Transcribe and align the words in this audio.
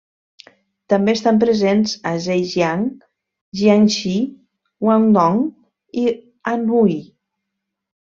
També 0.93 1.13
estan 1.17 1.41
presents 1.43 1.93
a 2.13 2.15
Zhejiang, 2.25 2.89
Jiangxi, 3.63 4.17
Guangdong 4.89 5.41
i 6.03 6.11
Anhui. 6.57 7.03